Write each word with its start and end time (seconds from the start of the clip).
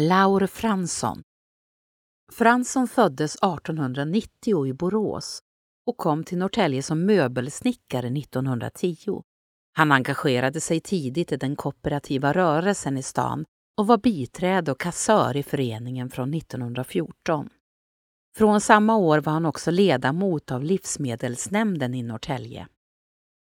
Laur 0.00 0.46
Fransson. 0.46 1.22
Fransson 2.32 2.88
föddes 2.88 3.34
1890 3.34 4.66
i 4.66 4.72
Borås 4.72 5.40
och 5.86 5.96
kom 5.96 6.24
till 6.24 6.38
Norrtälje 6.38 6.82
som 6.82 7.06
möbelsnickare 7.06 8.06
1910. 8.06 9.22
Han 9.72 9.92
engagerade 9.92 10.60
sig 10.60 10.80
tidigt 10.80 11.32
i 11.32 11.36
den 11.36 11.56
kooperativa 11.56 12.32
rörelsen 12.32 12.98
i 12.98 13.02
stan 13.02 13.44
och 13.76 13.86
var 13.86 13.98
biträde 13.98 14.72
och 14.72 14.80
kassör 14.80 15.36
i 15.36 15.42
föreningen 15.42 16.10
från 16.10 16.34
1914. 16.34 17.48
Från 18.36 18.60
samma 18.60 18.96
år 18.96 19.18
var 19.18 19.32
han 19.32 19.46
också 19.46 19.70
ledamot 19.70 20.50
av 20.50 20.64
livsmedelsnämnden 20.64 21.94
i 21.94 22.02
Norrtälje. 22.02 22.68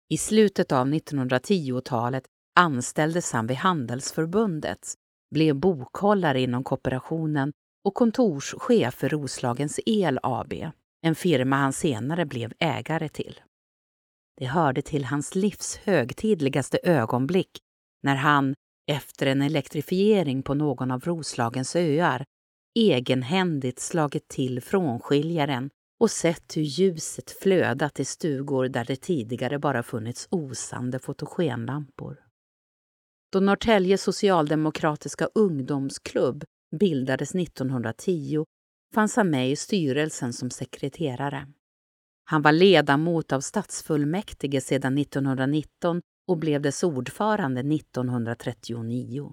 I 0.08 0.18
slutet 0.18 0.72
av 0.72 0.86
1910-talet 0.86 2.24
anställdes 2.54 3.32
han 3.32 3.46
vid 3.46 3.56
Handelsförbundet, 3.56 4.94
blev 5.36 5.56
bokhållare 5.56 6.40
inom 6.40 6.64
kooperationen 6.64 7.52
och 7.84 7.94
kontorschef 7.94 8.94
för 8.94 9.08
Roslagens 9.08 9.80
El 9.86 10.18
AB, 10.22 10.52
en 11.02 11.14
firma 11.14 11.56
han 11.56 11.72
senare 11.72 12.26
blev 12.26 12.52
ägare 12.58 13.08
till. 13.08 13.40
Det 14.36 14.46
hörde 14.46 14.82
till 14.82 15.04
hans 15.04 15.34
livs 15.34 15.76
högtidligaste 15.76 16.78
ögonblick 16.82 17.50
när 18.02 18.16
han, 18.16 18.54
efter 18.90 19.26
en 19.26 19.42
elektrifiering 19.42 20.42
på 20.42 20.54
någon 20.54 20.90
av 20.90 21.00
Roslagens 21.00 21.76
öar, 21.76 22.24
egenhändigt 22.78 23.80
slagit 23.80 24.28
till 24.28 24.60
frånskiljaren 24.60 25.70
och 26.00 26.10
sett 26.10 26.56
hur 26.56 26.62
ljuset 26.62 27.30
flödat 27.30 28.00
i 28.00 28.04
stugor 28.04 28.68
där 28.68 28.84
det 28.84 28.96
tidigare 28.96 29.58
bara 29.58 29.82
funnits 29.82 30.28
osande 30.30 30.98
fotogenlampor. 30.98 32.25
Då 33.36 33.40
Norrtälje 33.40 33.98
socialdemokratiska 33.98 35.28
ungdomsklubb 35.34 36.44
bildades 36.76 37.34
1910 37.34 38.44
fanns 38.94 39.16
han 39.16 39.30
med 39.30 39.50
i 39.50 39.56
styrelsen 39.56 40.32
som 40.32 40.50
sekreterare. 40.50 41.46
Han 42.24 42.42
var 42.42 42.52
ledamot 42.52 43.32
av 43.32 43.40
stadsfullmäktige 43.40 44.60
sedan 44.60 44.98
1919 44.98 46.00
och 46.28 46.38
blev 46.38 46.62
dess 46.62 46.84
ordförande 46.84 47.60
1939. 47.60 49.32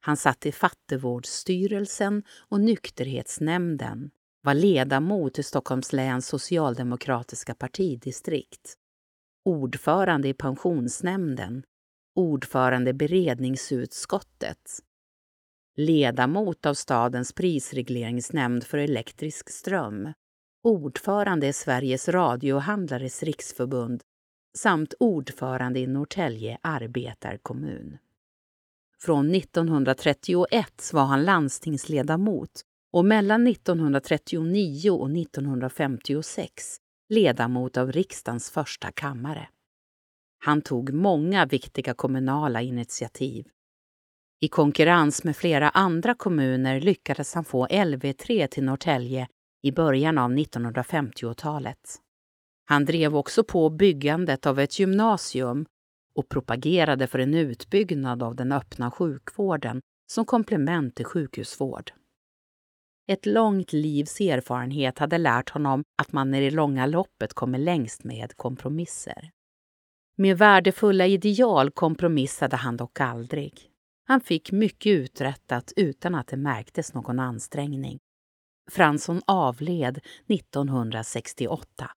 Han 0.00 0.16
satt 0.16 0.46
i 0.46 0.52
fattigvårdsstyrelsen 0.52 2.22
och 2.48 2.60
nykterhetsnämnden, 2.60 4.10
var 4.42 4.54
ledamot 4.54 5.38
i 5.38 5.42
Stockholms 5.42 5.92
läns 5.92 6.26
socialdemokratiska 6.26 7.54
partidistrikt, 7.54 8.74
ordförande 9.44 10.28
i 10.28 10.34
pensionsnämnden, 10.34 11.62
ordförande 12.18 12.90
i 12.90 12.94
beredningsutskottet, 12.94 14.78
ledamot 15.76 16.66
av 16.66 16.74
stadens 16.74 17.32
prisregleringsnämnd 17.32 18.64
för 18.64 18.78
elektrisk 18.78 19.50
ström, 19.50 20.12
ordförande 20.62 21.46
i 21.46 21.52
Sveriges 21.52 22.08
radiohandlares 22.08 23.22
riksförbund 23.22 24.02
samt 24.56 24.94
ordförande 25.00 25.80
i 25.80 25.86
Norrtälje 25.86 26.58
arbetarkommun. 26.62 27.98
Från 28.98 29.34
1931 29.34 30.90
var 30.92 31.04
han 31.04 31.24
landstingsledamot 31.24 32.62
och 32.92 33.04
mellan 33.04 33.46
1939 33.46 34.90
och 34.90 35.10
1956 35.10 36.76
ledamot 37.08 37.76
av 37.76 37.92
riksdagens 37.92 38.50
första 38.50 38.92
kammare. 38.92 39.48
Han 40.48 40.62
tog 40.62 40.92
många 40.92 41.46
viktiga 41.46 41.94
kommunala 41.94 42.62
initiativ. 42.62 43.46
I 44.40 44.48
konkurrens 44.48 45.24
med 45.24 45.36
flera 45.36 45.68
andra 45.68 46.14
kommuner 46.14 46.80
lyckades 46.80 47.34
han 47.34 47.44
få 47.44 47.66
LV3 47.66 48.46
till 48.46 48.64
Norrtälje 48.64 49.28
i 49.62 49.72
början 49.72 50.18
av 50.18 50.30
1950-talet. 50.30 51.78
Han 52.64 52.84
drev 52.84 53.16
också 53.16 53.44
på 53.44 53.70
byggandet 53.70 54.46
av 54.46 54.58
ett 54.58 54.78
gymnasium 54.78 55.66
och 56.14 56.28
propagerade 56.28 57.06
för 57.06 57.18
en 57.18 57.34
utbyggnad 57.34 58.22
av 58.22 58.36
den 58.36 58.52
öppna 58.52 58.90
sjukvården 58.90 59.80
som 60.12 60.24
komplement 60.24 60.94
till 60.94 61.04
sjukhusvård. 61.04 61.92
Ett 63.08 63.26
långt 63.26 63.72
livs 63.72 64.20
erfarenhet 64.20 64.98
hade 64.98 65.18
lärt 65.18 65.50
honom 65.50 65.82
att 66.02 66.12
man 66.12 66.34
i 66.34 66.40
det 66.40 66.56
långa 66.56 66.86
loppet 66.86 67.34
kommer 67.34 67.58
längst 67.58 68.04
med 68.04 68.36
kompromisser. 68.36 69.30
Med 70.20 70.38
värdefulla 70.38 71.06
ideal 71.06 71.70
kompromissade 71.70 72.56
han 72.56 72.76
dock 72.76 73.00
aldrig. 73.00 73.52
Han 74.06 74.20
fick 74.20 74.52
mycket 74.52 74.90
uträttat 74.90 75.72
utan 75.76 76.14
att 76.14 76.26
det 76.26 76.36
märktes 76.36 76.94
någon 76.94 77.18
ansträngning. 77.18 77.98
Fransson 78.70 79.22
avled 79.26 80.00
1968 80.28 81.90